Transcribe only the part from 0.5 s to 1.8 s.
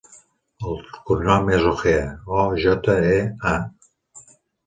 El cognom és